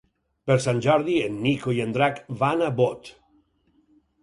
[0.49, 3.15] Per Sant Jordi en Nico i en Drac van a Bot.